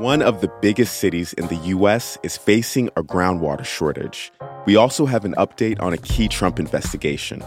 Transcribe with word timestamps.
One 0.00 0.22
of 0.22 0.40
the 0.40 0.50
biggest 0.62 0.98
cities 0.98 1.32
in 1.34 1.46
the 1.48 1.56
U.S. 1.56 2.16
is 2.22 2.36
facing 2.36 2.88
a 2.96 3.02
groundwater 3.02 3.64
shortage. 3.64 4.32
We 4.64 4.76
also 4.76 5.04
have 5.06 5.24
an 5.24 5.34
update 5.34 5.80
on 5.80 5.92
a 5.92 5.98
key 5.98 6.26
Trump 6.26 6.58
investigation. 6.58 7.44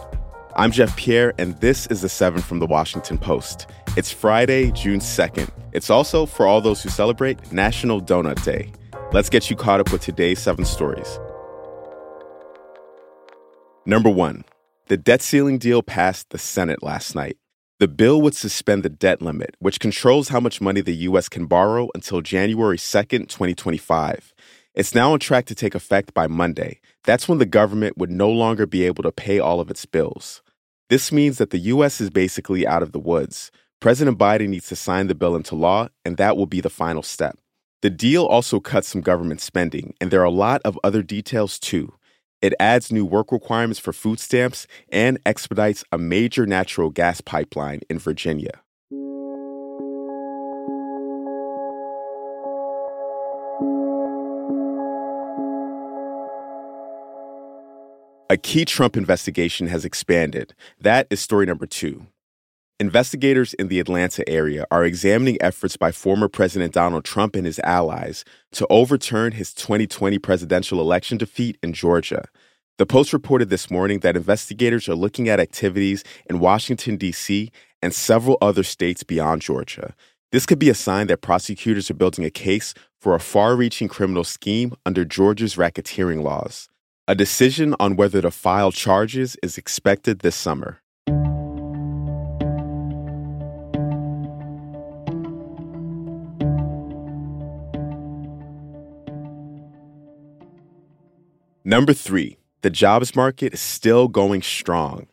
I'm 0.56 0.72
Jeff 0.72 0.96
Pierre, 0.96 1.34
and 1.40 1.60
this 1.62 1.88
is 1.88 2.02
the 2.02 2.10
7 2.10 2.42
from 2.42 2.60
the 2.60 2.68
Washington 2.68 3.18
Post. 3.18 3.68
It's 3.98 4.12
Friday, 4.12 4.72
June 4.72 5.00
2nd. 5.00 5.50
It's 5.72 5.90
also, 5.90 6.26
for 6.28 6.46
all 6.46 6.62
those 6.62 6.84
who 6.84 6.90
celebrate, 6.90 7.52
National 7.52 8.00
Donut 8.00 8.44
Day. 8.44 8.72
Let's 9.14 9.30
get 9.30 9.50
you 9.50 9.56
caught 9.56 9.80
up 9.80 9.92
with 9.92 10.02
today's 10.02 10.40
seven 10.40 10.66
stories. 10.66 11.20
Number 13.86 14.10
one, 14.10 14.44
the 14.88 14.98
debt 14.98 15.22
ceiling 15.22 15.58
deal 15.58 15.82
passed 15.82 16.30
the 16.30 16.38
Senate 16.38 16.84
last 16.84 17.16
night. 17.16 17.38
The 17.84 17.90
bill 17.90 18.22
would 18.22 18.34
suspend 18.34 18.84
the 18.84 18.90
debt 18.90 19.22
limit, 19.22 19.58
which 19.60 19.82
controls 19.82 20.30
how 20.30 20.40
much 20.40 20.62
money 20.62 20.80
the 20.80 20.96
U.S. 21.10 21.28
can 21.28 21.48
borrow 21.48 21.90
until 21.94 22.22
January 22.22 22.78
2nd, 22.78 23.28
2025. 23.28 24.34
It's 24.74 24.96
now 24.96 25.12
on 25.12 25.20
track 25.20 25.48
to 25.48 25.54
take 25.54 25.76
effect 25.76 26.14
by 26.14 26.28
Monday. 26.28 26.80
That's 27.04 27.28
when 27.28 27.40
the 27.40 27.46
government 27.46 27.98
would 27.98 28.10
no 28.10 28.30
longer 28.30 28.66
be 28.66 28.86
able 28.86 29.04
to 29.04 29.12
pay 29.12 29.38
all 29.38 29.60
of 29.60 29.70
its 29.70 29.86
bills. 29.86 30.42
This 30.90 31.12
means 31.12 31.40
that 31.40 31.50
the 31.50 31.58
U.S. 31.58 32.00
is 32.00 32.10
basically 32.10 32.66
out 32.66 32.84
of 32.84 32.94
the 32.94 33.02
woods. 33.02 33.52
President 33.82 34.18
Biden 34.18 34.48
needs 34.48 34.70
to 34.70 34.78
sign 34.78 35.08
the 35.08 35.14
bill 35.14 35.36
into 35.36 35.54
law, 35.54 35.90
and 36.06 36.16
that 36.16 36.38
will 36.38 36.46
be 36.46 36.62
the 36.62 36.70
final 36.70 37.04
step. 37.04 37.38
The 37.82 37.90
deal 37.90 38.24
also 38.24 38.62
cuts 38.62 38.88
some 38.88 39.02
government 39.02 39.42
spending, 39.42 39.94
and 40.00 40.10
there 40.10 40.22
are 40.22 40.24
a 40.24 40.32
lot 40.32 40.62
of 40.64 40.80
other 40.86 41.04
details 41.04 41.60
too. 41.60 41.94
It 42.44 42.54
adds 42.60 42.92
new 42.92 43.06
work 43.06 43.32
requirements 43.32 43.80
for 43.80 43.94
food 43.94 44.20
stamps 44.20 44.68
and 44.92 45.18
expedites 45.26 45.86
a 45.94 45.98
major 45.98 46.46
natural 46.46 46.90
gas 46.90 47.22
pipeline 47.22 47.80
in 47.90 48.00
Virginia. 48.00 48.60
A 58.30 58.36
key 58.36 58.66
Trump 58.66 58.98
investigation 58.98 59.68
has 59.68 59.86
expanded. 59.86 60.54
That 60.82 61.08
is 61.10 61.22
story 61.22 61.46
number 61.46 61.66
two. 61.66 62.08
Investigators 62.84 63.54
in 63.54 63.70
the 63.70 63.80
Atlanta 63.80 64.30
area 64.30 64.66
are 64.70 64.84
examining 64.84 65.38
efforts 65.40 65.78
by 65.78 65.90
former 65.90 66.28
President 66.28 66.74
Donald 66.74 67.06
Trump 67.06 67.34
and 67.34 67.46
his 67.46 67.58
allies 67.60 68.26
to 68.52 68.68
overturn 68.70 69.32
his 69.32 69.54
2020 69.54 70.20
presidential 70.20 70.82
election 70.82 71.18
defeat 71.18 71.58
in 71.64 71.72
Georgia. 71.72 72.26
The 72.78 72.86
Post 72.86 73.14
reported 73.14 73.50
this 73.50 73.72
morning 73.72 74.00
that 74.00 74.18
investigators 74.18 74.90
are 74.90 74.96
looking 74.96 75.30
at 75.30 75.40
activities 75.40 76.04
in 76.30 76.42
Washington, 76.42 76.98
D.C., 76.98 77.54
and 77.82 77.94
several 77.94 78.38
other 78.42 78.64
states 78.64 79.02
beyond 79.02 79.42
Georgia. 79.42 79.96
This 80.34 80.46
could 80.46 80.60
be 80.60 80.70
a 80.70 80.76
sign 80.76 81.08
that 81.08 81.22
prosecutors 81.22 81.90
are 81.90 81.94
building 81.94 82.26
a 82.26 82.30
case 82.30 82.74
for 83.00 83.16
a 83.16 83.20
far 83.22 83.56
reaching 83.56 83.88
criminal 83.88 84.26
scheme 84.26 84.74
under 84.86 85.06
Georgia's 85.06 85.56
racketeering 85.56 86.22
laws. 86.22 86.68
A 87.08 87.16
decision 87.16 87.76
on 87.80 87.96
whether 87.96 88.22
to 88.22 88.30
file 88.30 88.74
charges 88.74 89.38
is 89.42 89.58
expected 89.58 90.20
this 90.20 90.36
summer. 90.36 90.82
Number 101.66 101.94
three, 101.94 102.36
the 102.62 102.70
jobs 102.70 103.16
market 103.16 103.54
is 103.54 103.62
still 103.62 104.10
going 104.10 104.42
strong. 104.42 105.08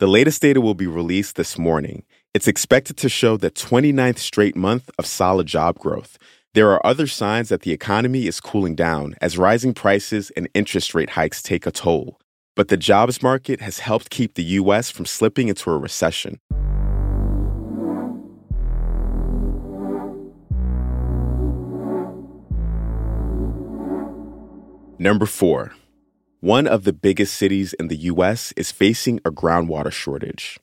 The 0.00 0.06
latest 0.06 0.42
data 0.42 0.60
will 0.60 0.74
be 0.74 0.86
released 0.86 1.36
this 1.36 1.56
morning. 1.56 2.04
It's 2.34 2.46
expected 2.46 2.98
to 2.98 3.08
show 3.08 3.38
the 3.38 3.50
29th 3.50 4.18
straight 4.18 4.54
month 4.54 4.90
of 4.98 5.06
solid 5.06 5.46
job 5.46 5.78
growth. 5.78 6.18
There 6.52 6.70
are 6.72 6.86
other 6.86 7.06
signs 7.06 7.48
that 7.48 7.62
the 7.62 7.72
economy 7.72 8.26
is 8.26 8.38
cooling 8.38 8.74
down 8.74 9.14
as 9.22 9.38
rising 9.38 9.72
prices 9.72 10.30
and 10.36 10.46
interest 10.52 10.94
rate 10.94 11.08
hikes 11.08 11.40
take 11.40 11.64
a 11.64 11.70
toll. 11.70 12.20
But 12.54 12.68
the 12.68 12.76
jobs 12.76 13.22
market 13.22 13.62
has 13.62 13.78
helped 13.78 14.10
keep 14.10 14.34
the 14.34 14.44
U.S. 14.60 14.90
from 14.90 15.06
slipping 15.06 15.48
into 15.48 15.70
a 15.70 15.78
recession. 15.78 16.38
Number 24.98 25.26
four, 25.26 25.72
one 26.44 26.66
of 26.66 26.84
the 26.84 26.92
biggest 26.92 27.32
cities 27.32 27.72
in 27.72 27.88
the 27.88 27.96
U.S. 28.12 28.52
is 28.54 28.70
facing 28.70 29.18
a 29.24 29.30
groundwater 29.30 29.90
shortage. 29.90 30.60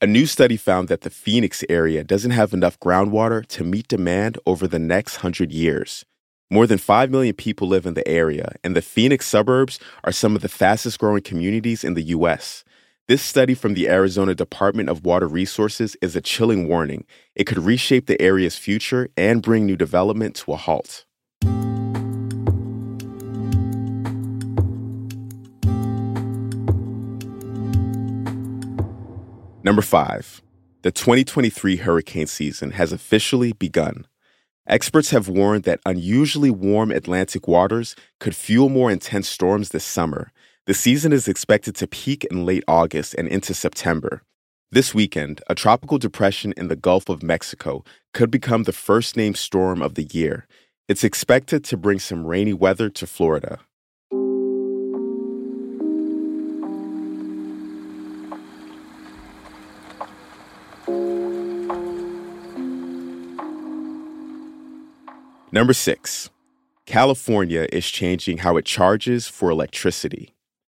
A 0.00 0.06
new 0.06 0.26
study 0.26 0.56
found 0.56 0.88
that 0.88 1.02
the 1.02 1.08
Phoenix 1.08 1.62
area 1.68 2.02
doesn't 2.02 2.32
have 2.32 2.52
enough 2.52 2.80
groundwater 2.80 3.46
to 3.46 3.62
meet 3.62 3.86
demand 3.86 4.38
over 4.44 4.66
the 4.66 4.80
next 4.80 5.16
hundred 5.18 5.52
years. 5.52 6.04
More 6.50 6.66
than 6.66 6.78
5 6.78 7.12
million 7.12 7.36
people 7.36 7.68
live 7.68 7.86
in 7.86 7.94
the 7.94 8.08
area, 8.08 8.56
and 8.64 8.74
the 8.74 8.82
Phoenix 8.82 9.24
suburbs 9.24 9.78
are 10.02 10.10
some 10.10 10.34
of 10.34 10.42
the 10.42 10.48
fastest 10.48 10.98
growing 10.98 11.22
communities 11.22 11.84
in 11.84 11.94
the 11.94 12.10
U.S. 12.18 12.64
This 13.06 13.22
study 13.22 13.54
from 13.54 13.74
the 13.74 13.88
Arizona 13.88 14.34
Department 14.34 14.88
of 14.88 15.04
Water 15.04 15.28
Resources 15.28 15.96
is 16.02 16.16
a 16.16 16.20
chilling 16.20 16.66
warning. 16.66 17.04
It 17.36 17.44
could 17.44 17.58
reshape 17.58 18.06
the 18.06 18.20
area's 18.20 18.56
future 18.56 19.10
and 19.16 19.42
bring 19.42 19.64
new 19.64 19.76
development 19.76 20.34
to 20.36 20.54
a 20.54 20.56
halt. 20.56 21.04
Number 29.62 29.82
five, 29.82 30.40
the 30.80 30.90
2023 30.90 31.76
hurricane 31.76 32.26
season 32.26 32.70
has 32.70 32.92
officially 32.92 33.52
begun. 33.52 34.06
Experts 34.66 35.10
have 35.10 35.28
warned 35.28 35.64
that 35.64 35.80
unusually 35.84 36.50
warm 36.50 36.90
Atlantic 36.90 37.46
waters 37.46 37.94
could 38.20 38.34
fuel 38.34 38.70
more 38.70 38.90
intense 38.90 39.28
storms 39.28 39.68
this 39.68 39.84
summer. 39.84 40.32
The 40.64 40.72
season 40.72 41.12
is 41.12 41.28
expected 41.28 41.76
to 41.76 41.86
peak 41.86 42.24
in 42.30 42.46
late 42.46 42.64
August 42.66 43.14
and 43.18 43.28
into 43.28 43.52
September. 43.52 44.22
This 44.70 44.94
weekend, 44.94 45.42
a 45.50 45.54
tropical 45.54 45.98
depression 45.98 46.54
in 46.56 46.68
the 46.68 46.76
Gulf 46.76 47.10
of 47.10 47.22
Mexico 47.22 47.84
could 48.14 48.30
become 48.30 48.62
the 48.62 48.72
first 48.72 49.14
named 49.14 49.36
storm 49.36 49.82
of 49.82 49.94
the 49.94 50.04
year. 50.04 50.46
It's 50.88 51.04
expected 51.04 51.64
to 51.64 51.76
bring 51.76 51.98
some 51.98 52.26
rainy 52.26 52.54
weather 52.54 52.88
to 52.88 53.06
Florida. 53.06 53.58
Number 65.52 65.72
six, 65.72 66.30
California 66.86 67.66
is 67.72 67.90
changing 67.90 68.38
how 68.38 68.56
it 68.56 68.64
charges 68.64 69.26
for 69.26 69.50
electricity. 69.50 70.32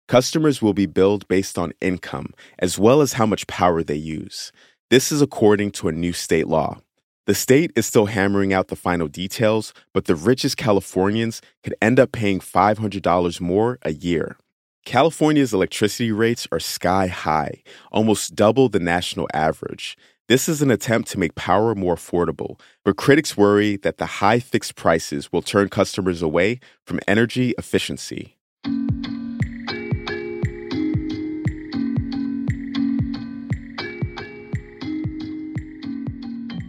Customers 0.08 0.64
will 0.64 0.74
be 0.74 0.88
billed 0.88 1.28
based 1.28 1.60
on 1.60 1.74
income 1.80 2.34
as 2.58 2.80
well 2.80 3.02
as 3.02 3.14
how 3.14 3.28
much 3.28 3.46
power 3.46 3.84
they 3.84 3.96
use. 3.96 4.52
This 4.90 5.12
is 5.12 5.22
according 5.22 5.72
to 5.74 5.90
a 5.90 5.92
new 5.92 6.12
state 6.12 6.48
law. 6.48 6.82
The 7.28 7.36
state 7.36 7.72
is 7.76 7.86
still 7.86 8.08
hammering 8.08 8.52
out 8.52 8.70
the 8.70 8.76
final 8.76 9.08
details, 9.08 9.76
but 9.94 10.06
the 10.06 10.16
richest 10.16 10.58
Californians 10.58 11.40
could 11.64 11.76
end 11.80 12.00
up 12.00 12.12
paying 12.12 12.40
$500 12.40 13.40
more 13.42 13.78
a 13.84 13.94
year. 13.94 14.38
California's 14.86 15.54
electricity 15.54 16.12
rates 16.12 16.48
are 16.52 16.60
sky 16.60 17.06
high, 17.08 17.62
almost 17.92 18.36
double 18.36 18.70
the 18.70 18.80
national 18.80 19.28
average. 19.36 19.96
This 20.34 20.50
is 20.50 20.64
an 20.64 20.72
attempt 20.72 21.12
to 21.12 21.20
make 21.20 21.36
power 21.36 21.76
more 21.76 21.94
affordable, 21.94 22.60
but 22.84 22.98
critics 22.98 23.38
worry 23.38 23.78
that 23.84 24.00
the 24.00 24.08
high 24.08 24.40
fixed 24.40 24.76
prices 24.76 25.32
will 25.32 25.44
turn 25.44 25.70
customers 25.70 26.24
away 26.24 26.60
from 26.88 27.00
energy 27.08 27.54
efficiency. 27.60 28.36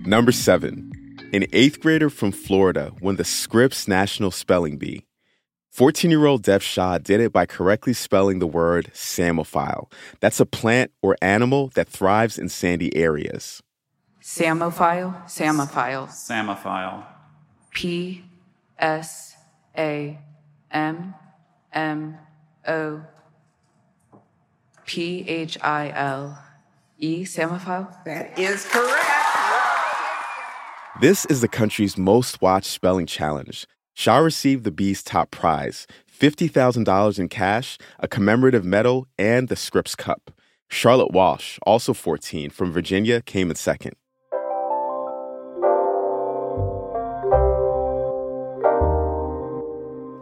Number 0.04 0.30
seven, 0.30 0.92
an 1.32 1.46
eighth 1.54 1.80
grader 1.80 2.10
from 2.10 2.32
Florida 2.32 2.92
won 3.00 3.16
the 3.16 3.24
Scripps 3.24 3.88
National 3.88 4.30
Spelling 4.30 4.76
Bee. 4.76 5.06
14 5.74 6.08
year 6.08 6.24
old 6.24 6.44
Dev 6.44 6.62
Shah 6.62 6.98
did 6.98 7.18
it 7.18 7.32
by 7.32 7.46
correctly 7.46 7.94
spelling 7.94 8.38
the 8.38 8.46
word 8.46 8.92
psammophile. 8.94 9.90
That's 10.20 10.38
a 10.38 10.46
plant 10.46 10.92
or 11.02 11.16
animal 11.20 11.72
that 11.74 11.88
thrives 11.88 12.38
in 12.38 12.48
sandy 12.48 12.94
areas. 12.96 13.60
Psammophile, 14.22 15.24
psammophile. 15.24 16.06
Psammophile. 16.06 17.04
P 17.72 18.24
S 18.78 19.34
A 19.76 20.16
M 20.70 21.12
M 21.72 22.18
O 22.68 23.02
P 24.86 25.28
H 25.28 25.58
I 25.60 25.90
L 25.90 26.38
E, 27.00 27.24
psammophile? 27.24 27.92
That 28.04 28.38
is 28.38 28.64
correct. 28.64 29.10
This 31.00 31.24
is 31.24 31.40
the 31.40 31.48
country's 31.48 31.98
most 31.98 32.40
watched 32.40 32.70
spelling 32.70 33.06
challenge. 33.06 33.66
Shah 33.94 34.18
received 34.18 34.64
the 34.64 34.72
Bee's 34.72 35.02
top 35.02 35.30
prize 35.30 35.86
$50,000 36.12 37.18
in 37.18 37.28
cash, 37.28 37.78
a 37.98 38.06
commemorative 38.06 38.64
medal, 38.64 39.06
and 39.18 39.48
the 39.48 39.56
Scripps 39.56 39.96
Cup. 39.96 40.30
Charlotte 40.68 41.12
Walsh, 41.12 41.58
also 41.66 41.92
14, 41.92 42.50
from 42.50 42.72
Virginia, 42.72 43.20
came 43.22 43.50
in 43.50 43.56
second. 43.56 43.94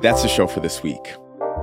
That's 0.02 0.22
the 0.22 0.28
show 0.28 0.46
for 0.46 0.60
this 0.60 0.82
week. 0.82 1.14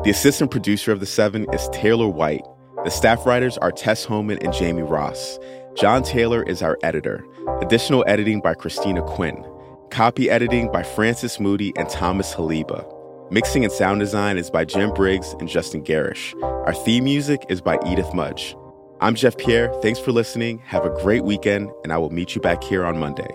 The 0.04 0.12
assistant 0.12 0.50
producer 0.52 0.92
of 0.92 1.00
The 1.00 1.06
Seven 1.06 1.46
is 1.54 1.68
Taylor 1.74 2.08
White. 2.08 2.46
The 2.86 2.92
staff 2.92 3.26
writers 3.26 3.58
are 3.58 3.72
Tess 3.72 4.06
Homan 4.06 4.38
and 4.42 4.54
Jamie 4.54 4.84
Ross. 4.84 5.38
John 5.76 6.04
Taylor 6.04 6.44
is 6.44 6.62
our 6.62 6.78
editor. 6.84 7.26
Additional 7.62 8.06
editing 8.08 8.42
by 8.42 8.54
Christina 8.54 9.02
Quinn. 9.02 9.44
Copy 9.92 10.30
editing 10.30 10.72
by 10.72 10.84
Francis 10.84 11.40
Moody 11.40 11.74
and 11.76 11.90
Thomas 11.90 12.34
Haliba. 12.34 12.86
Mixing 13.32 13.64
and 13.64 13.74
sound 13.74 14.00
design 14.00 14.38
is 14.38 14.50
by 14.52 14.64
Jim 14.64 14.94
Briggs 14.94 15.34
and 15.40 15.50
Justin 15.50 15.82
Garish. 15.82 16.36
Our 16.44 16.74
theme 16.74 17.06
music 17.06 17.44
is 17.50 17.60
by 17.60 17.80
Edith 17.88 18.14
Mudge. 18.14 18.56
I'm 19.02 19.16
Jeff 19.16 19.38
Pierre. 19.38 19.74
Thanks 19.82 20.00
for 20.00 20.12
listening. 20.12 20.60
Have 20.60 20.86
a 20.86 21.02
great 21.02 21.24
weekend, 21.24 21.72
and 21.84 21.92
I 21.92 21.98
will 21.98 22.12
meet 22.12 22.36
you 22.36 22.42
back 22.42 22.64
here 22.64 22.86
on 22.86 23.00
Monday. 23.00 23.30